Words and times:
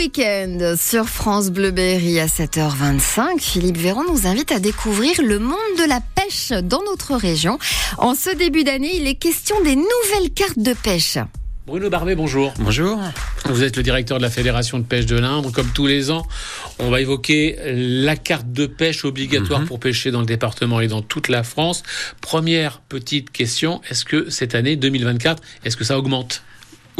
week-end 0.00 0.76
sur 0.78 1.10
France 1.10 1.50
Bleu 1.50 1.72
Berry 1.72 2.20
à 2.20 2.26
7h25. 2.26 3.38
Philippe 3.38 3.76
Véron 3.76 4.02
nous 4.10 4.26
invite 4.26 4.50
à 4.50 4.58
découvrir 4.58 5.12
le 5.22 5.38
monde 5.38 5.56
de 5.78 5.86
la 5.86 6.00
pêche 6.00 6.52
dans 6.62 6.82
notre 6.84 7.14
région. 7.16 7.58
En 7.98 8.14
ce 8.14 8.34
début 8.34 8.64
d'année, 8.64 8.92
il 8.96 9.06
est 9.06 9.16
question 9.16 9.56
des 9.62 9.76
nouvelles 9.76 10.30
cartes 10.34 10.58
de 10.58 10.72
pêche. 10.72 11.18
Bruno 11.66 11.90
Barbet, 11.90 12.14
bonjour. 12.14 12.54
Bonjour. 12.60 12.98
Vous 13.44 13.62
êtes 13.62 13.76
le 13.76 13.82
directeur 13.82 14.16
de 14.16 14.22
la 14.22 14.30
Fédération 14.30 14.78
de 14.78 14.84
pêche 14.84 15.04
de 15.04 15.16
l'Indre. 15.18 15.52
Comme 15.52 15.68
tous 15.74 15.86
les 15.86 16.10
ans, 16.10 16.26
on 16.78 16.88
va 16.88 17.02
évoquer 17.02 17.58
la 17.66 18.16
carte 18.16 18.50
de 18.50 18.64
pêche 18.64 19.04
obligatoire 19.04 19.60
Mhm. 19.60 19.66
pour 19.66 19.80
pêcher 19.80 20.10
dans 20.10 20.20
le 20.20 20.26
département 20.26 20.80
et 20.80 20.88
dans 20.88 21.02
toute 21.02 21.28
la 21.28 21.42
France. 21.42 21.82
Première 22.22 22.80
petite 22.88 23.30
question, 23.30 23.82
est-ce 23.90 24.06
que 24.06 24.30
cette 24.30 24.54
année 24.54 24.76
2024, 24.76 25.42
est-ce 25.66 25.76
que 25.76 25.84
ça 25.84 25.98
augmente? 25.98 26.42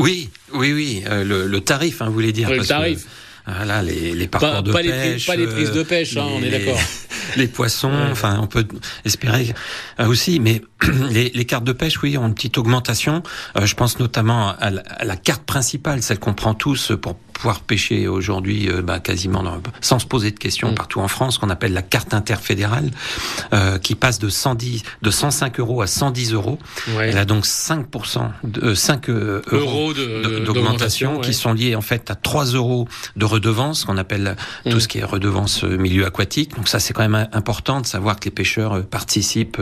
Oui, 0.00 0.30
oui, 0.52 0.72
oui. 0.72 1.02
euh, 1.08 1.24
le, 1.24 1.46
le 1.46 1.60
tarif, 1.60 2.02
hein, 2.02 2.06
vous 2.06 2.12
voulez 2.14 2.32
dire. 2.32 2.48
Oui, 2.48 2.56
le 2.56 2.62
que, 2.62 2.68
tarif. 2.68 3.06
voilà, 3.46 3.82
les, 3.82 4.12
les 4.14 4.26
parcours 4.28 4.50
Pas, 4.50 4.62
de 4.62 4.72
pas 4.72 4.82
les, 4.82 4.88
pêche. 4.90 5.22
pri- 5.24 5.26
pas 5.26 5.36
les 5.36 5.46
prises 5.46 5.70
euh, 5.70 5.74
de 5.74 5.82
pêche, 5.82 6.16
hein, 6.16 6.26
on 6.28 6.42
est 6.42 6.50
les- 6.50 6.58
d'accord. 6.64 6.80
Les 7.36 7.46
poissons, 7.46 7.92
enfin, 8.10 8.40
on 8.42 8.48
peut 8.48 8.66
espérer 9.04 9.54
euh, 10.00 10.06
aussi, 10.08 10.40
mais 10.40 10.62
les, 11.10 11.28
les 11.32 11.44
cartes 11.44 11.62
de 11.62 11.70
pêche, 11.70 12.02
oui, 12.02 12.18
ont 12.18 12.26
une 12.26 12.34
petite 12.34 12.58
augmentation. 12.58 13.22
Euh, 13.56 13.66
je 13.66 13.76
pense 13.76 14.00
notamment 14.00 14.48
à 14.58 14.70
la, 14.70 14.80
à 14.80 15.04
la 15.04 15.16
carte 15.16 15.44
principale, 15.44 16.02
celle 16.02 16.18
qu'on 16.18 16.34
prend 16.34 16.54
tous 16.54 16.90
pour 17.00 17.14
pouvoir 17.40 17.60
pêcher 17.60 18.06
aujourd'hui, 18.06 18.68
euh, 18.68 18.82
bah, 18.82 19.00
quasiment 19.00 19.42
dans- 19.42 19.58
sans 19.80 19.98
se 19.98 20.04
poser 20.04 20.30
de 20.30 20.38
questions 20.38 20.72
Mm. 20.72 20.74
partout 20.74 21.00
en 21.00 21.08
France, 21.08 21.38
qu'on 21.38 21.48
appelle 21.48 21.72
la 21.72 21.80
carte 21.80 22.12
interfédérale, 22.12 22.90
euh, 23.54 23.78
qui 23.78 23.94
passe 23.94 24.18
de 24.18 24.28
110, 24.28 24.82
de 25.00 25.10
105 25.10 25.58
euros 25.58 25.80
à 25.80 25.86
110 25.86 26.34
euros. 26.34 26.58
Ouais. 26.96 27.08
Elle 27.08 27.16
a 27.16 27.24
donc 27.24 27.46
5%, 27.46 28.30
de, 28.44 28.60
euh, 28.60 28.74
5 28.74 29.08
euh, 29.08 29.40
euros 29.52 29.94
d'augmentation, 30.44 31.16
ouais. 31.16 31.20
qui 31.22 31.32
sont 31.32 31.54
liés 31.54 31.74
en 31.74 31.80
fait 31.80 32.10
à 32.10 32.14
3 32.14 32.44
euros 32.44 32.86
de 33.16 33.24
redevance, 33.24 33.84
qu'on 33.86 33.96
appelle 33.96 34.36
Mm. 34.66 34.70
tout 34.70 34.80
ce 34.80 34.88
qui 34.88 34.98
est 34.98 35.04
redevance 35.04 35.64
euh, 35.64 35.78
milieu 35.78 36.04
aquatique. 36.04 36.54
Donc 36.56 36.68
ça, 36.68 36.78
c'est 36.78 36.92
quand 36.92 37.08
même 37.08 37.26
important 37.32 37.80
de 37.80 37.86
savoir 37.86 38.20
que 38.20 38.26
les 38.26 38.30
pêcheurs 38.30 38.84
participent 38.84 39.60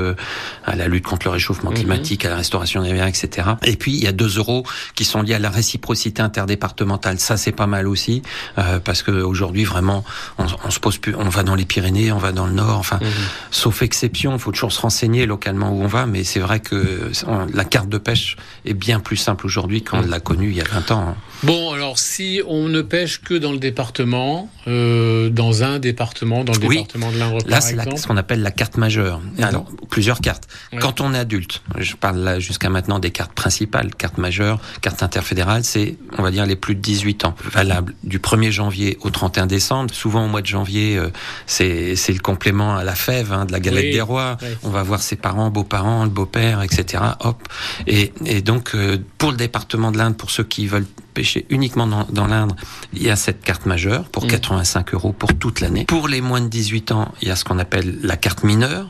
à 0.64 0.74
la 0.74 0.88
lutte 0.88 1.04
contre 1.06 1.26
le 1.28 1.32
réchauffement 1.32 1.70
Mhm. 1.70 1.76
climatique, 1.76 2.24
à 2.24 2.30
la 2.30 2.36
restauration 2.36 2.82
des 2.82 2.88
rivières, 2.88 3.06
etc. 3.06 3.50
Et 3.62 3.76
puis, 3.76 3.92
il 3.94 4.02
y 4.02 4.08
a 4.08 4.12
2 4.12 4.38
euros 4.38 4.64
qui 4.96 5.04
sont 5.04 5.22
liés 5.22 5.34
à 5.34 5.38
la 5.38 5.50
réciprocité 5.50 6.22
interdépartementale. 6.22 7.20
Ça, 7.20 7.36
c'est 7.36 7.52
pas 7.52 7.67
mal 7.68 7.86
aussi, 7.86 8.22
euh, 8.58 8.80
parce 8.80 9.02
que 9.02 9.12
aujourd'hui, 9.12 9.62
vraiment, 9.64 10.04
on, 10.38 10.46
on 10.64 10.70
se 10.70 10.80
pose 10.80 10.98
plus, 10.98 11.14
on 11.14 11.28
va 11.28 11.42
dans 11.44 11.54
les 11.54 11.64
Pyrénées, 11.64 12.10
on 12.10 12.18
va 12.18 12.32
dans 12.32 12.46
le 12.46 12.52
Nord, 12.54 12.78
enfin, 12.78 12.98
Mhm. 13.00 13.08
sauf 13.52 13.82
exception, 13.82 14.32
il 14.32 14.38
faut 14.40 14.50
toujours 14.52 14.72
se 14.72 14.80
renseigner 14.80 15.26
localement 15.26 15.70
où 15.70 15.82
on 15.82 15.86
va, 15.86 16.06
mais 16.06 16.24
c'est 16.24 16.40
vrai 16.40 16.58
que 16.60 17.10
on- 17.26 17.46
la 17.54 17.64
carte 17.64 17.88
de 17.88 17.98
pêche 17.98 18.36
est 18.64 18.74
bien 18.74 18.98
plus 18.98 19.16
simple 19.16 19.46
aujourd'hui 19.46 19.82
qu'on 19.84 20.02
Mm. 20.02 20.10
l'a 20.10 20.20
connue 20.20 20.50
il 20.50 20.56
y 20.56 20.60
a 20.60 20.64
20 20.64 20.90
ans. 20.90 21.08
hein. 21.10 21.16
Bon, 21.44 21.72
alors 21.72 21.98
si 21.98 22.40
on 22.48 22.68
ne 22.68 22.82
pêche 22.82 23.20
que 23.20 23.34
dans 23.34 23.52
le 23.52 23.58
département, 23.58 24.50
euh, 24.66 25.28
dans 25.30 25.62
un 25.62 25.78
département, 25.78 26.42
dans 26.44 26.52
le 26.52 26.66
Oui. 26.66 26.76
département 26.76 27.12
de 27.12 27.18
l'Indre 27.18 27.38
Là, 27.46 27.60
c'est 27.60 27.76
ce 27.96 28.06
qu'on 28.06 28.16
appelle 28.16 28.42
la 28.42 28.50
carte 28.50 28.76
majeure. 28.76 29.20
Alors, 29.40 29.66
plusieurs 29.90 30.20
cartes. 30.20 30.48
Ouais. 30.72 30.78
Quand 30.80 31.00
on 31.00 31.14
est 31.14 31.18
adulte, 31.18 31.62
je 31.78 31.94
parle 31.94 32.18
là 32.18 32.40
jusqu'à 32.40 32.70
maintenant 32.70 32.98
des 32.98 33.10
cartes 33.10 33.32
principales, 33.32 33.94
carte 33.94 34.18
majeure, 34.18 34.60
carte 34.80 35.02
interfédérale, 35.02 35.64
c'est, 35.64 35.96
on 36.18 36.22
va 36.22 36.30
dire, 36.30 36.44
les 36.46 36.56
plus 36.56 36.74
de 36.74 36.80
18 36.80 37.24
ans. 37.24 37.34
Valable 37.58 37.94
du 38.04 38.18
1er 38.20 38.50
janvier 38.50 38.96
au 39.00 39.10
31 39.10 39.46
décembre. 39.46 39.92
Souvent, 39.92 40.24
au 40.24 40.28
mois 40.28 40.42
de 40.42 40.46
janvier, 40.46 40.96
euh, 40.96 41.10
c'est 41.46 41.96
c'est 41.96 42.12
le 42.12 42.20
complément 42.20 42.76
à 42.76 42.84
la 42.84 42.94
fève 42.94 43.32
hein, 43.32 43.44
de 43.46 43.52
la 43.52 43.60
galette 43.60 43.84
Oui. 43.86 43.92
des 43.92 44.00
rois. 44.00 44.36
On 44.62 44.70
va 44.70 44.82
voir 44.82 45.00
ses 45.02 45.16
parents, 45.16 45.50
beaux-parents, 45.50 46.04
le 46.04 46.10
beau-père, 46.10 46.62
etc. 46.62 47.02
Hop. 47.20 47.42
Et, 47.86 48.12
et 48.24 48.42
donc, 48.42 48.74
euh, 48.74 48.98
pour 49.18 49.30
le 49.32 49.36
département 49.36 49.90
de 49.90 49.98
l'Inde, 49.98 50.16
pour 50.16 50.30
ceux 50.30 50.44
qui 50.44 50.66
veulent 50.68 50.86
pêcher 51.14 51.46
uniquement 51.50 51.86
dans, 51.88 52.06
dans 52.10 52.26
l'Indre, 52.28 52.54
il 52.92 53.02
y 53.02 53.10
a 53.10 53.16
cette 53.16 53.42
carte 53.42 53.66
majeure 53.66 54.04
pour 54.10 54.24
Mm. 54.24 54.28
85 54.28 54.94
euros 54.94 55.12
pour 55.12 55.34
toute 55.34 55.60
l'année. 55.60 55.84
Pour 55.84 56.06
les 56.08 56.20
moins 56.20 56.40
de 56.40 56.48
18 56.48 56.92
ans, 56.92 57.12
il 57.22 57.28
y 57.28 57.30
a 57.30 57.36
ce 57.36 57.44
qu'on 57.44 57.58
appelle 57.58 57.98
la 58.02 58.16
carte 58.16 58.44
mineure. 58.44 58.88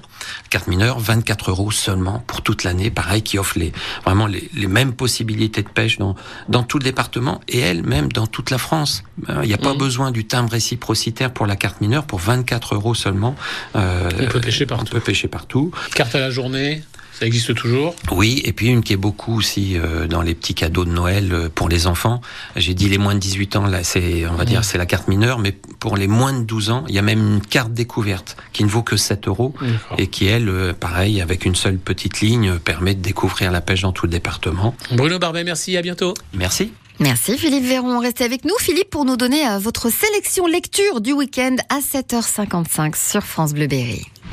Carte 0.50 0.66
mineure, 0.68 0.98
24 0.98 1.50
euros 1.50 1.70
seulement 1.70 2.22
pour 2.26 2.42
toute 2.42 2.64
l'année. 2.64 2.90
Pareil, 2.90 3.22
qui 3.22 3.38
offre 3.38 3.58
les, 3.58 3.72
vraiment 4.04 4.26
les, 4.26 4.48
les 4.54 4.66
mêmes 4.66 4.92
possibilités 4.92 5.62
de 5.62 5.68
pêche 5.68 5.98
dans, 5.98 6.14
dans 6.48 6.62
tout 6.62 6.78
le 6.78 6.84
département 6.84 7.40
et 7.48 7.58
elle, 7.58 7.82
même 7.82 8.10
dans 8.12 8.26
toute 8.26 8.50
la 8.50 8.58
France. 8.58 9.02
Euh, 9.28 9.40
Il 9.42 9.48
n'y 9.48 9.54
a 9.54 9.58
pas 9.58 9.72
Mhm. 9.72 9.78
besoin 9.78 10.10
du 10.10 10.26
timbre 10.26 10.52
réciprocitaire 10.52 11.32
pour 11.32 11.46
la 11.46 11.56
carte 11.56 11.80
mineure. 11.80 12.04
Pour 12.04 12.18
24 12.20 12.74
euros 12.74 12.94
seulement, 12.94 13.34
euh, 13.76 14.08
On 14.20 14.26
peut 14.26 14.40
pêcher 14.40 14.64
on 14.64 14.68
partout. 14.68 14.92
peut 14.92 15.00
pêcher 15.00 15.28
partout. 15.28 15.70
carte 15.94 16.14
à 16.14 16.20
la 16.20 16.30
journée, 16.30 16.82
ça 17.18 17.26
existe 17.26 17.52
toujours. 17.54 17.96
Oui, 18.12 18.40
et 18.44 18.52
puis 18.52 18.68
une 18.68 18.82
qui 18.82 18.92
est 18.92 18.98
beaucoup 18.98 19.36
aussi 19.36 19.76
euh, 19.76 20.06
dans 20.06 20.22
les 20.22 20.36
petits 20.36 20.54
cadeaux 20.54 20.84
de 20.84 20.90
Noël 20.92 21.32
euh, 21.32 21.48
pour 21.52 21.68
les 21.68 21.88
enfants. 21.88 22.20
J'ai 22.54 22.74
dit 22.74 22.88
les 22.88 22.98
moins 22.98 23.14
de 23.14 23.18
18 23.18 23.56
ans, 23.56 23.66
là, 23.66 23.82
c'est, 23.82 24.24
on 24.26 24.34
va 24.34 24.44
dire, 24.44 24.62
c'est 24.62 24.78
la 24.78 24.86
carte 24.86 25.08
mineure, 25.08 25.40
mais 25.40 25.50
pour 25.80 25.96
les 25.96 26.06
moins 26.06 26.32
de 26.32 26.44
12 26.44 26.70
ans, 26.70 26.84
il 26.88 26.94
y 26.94 26.98
a 26.98 27.02
même 27.02 27.18
une 27.18 27.40
carte 27.40 27.72
découverte 27.72 28.36
qui 28.52 28.62
ne 28.62 28.68
vaut 28.68 28.82
que 28.84 28.96
7 28.96 29.26
euros 29.26 29.52
D'accord. 29.60 29.96
et 29.98 30.06
qui, 30.06 30.26
elle, 30.26 30.48
euh, 30.48 30.72
pareil, 30.72 31.20
avec 31.20 31.44
une 31.44 31.56
seule 31.56 31.78
petite 31.78 32.20
ligne, 32.20 32.54
permet 32.60 32.94
de 32.94 33.02
découvrir 33.02 33.50
la 33.50 33.60
pêche 33.60 33.82
dans 33.82 33.92
tout 33.92 34.06
le 34.06 34.12
département. 34.12 34.76
Bruno 34.92 35.18
Barbet, 35.18 35.42
merci, 35.42 35.76
à 35.76 35.82
bientôt. 35.82 36.14
Merci. 36.34 36.72
Merci 37.00 37.36
Philippe 37.38 37.64
Véron. 37.64 38.00
Restez 38.00 38.24
avec 38.24 38.44
nous 38.44 38.56
Philippe 38.58 38.90
pour 38.90 39.04
nous 39.04 39.16
donner 39.16 39.44
votre 39.60 39.88
sélection 39.88 40.46
lecture 40.46 41.00
du 41.00 41.12
week-end 41.12 41.54
à 41.68 41.78
7h55 41.78 42.94
sur 42.96 43.22
France 43.22 43.54
Bleu 43.54 43.68
Berry. 43.68 44.04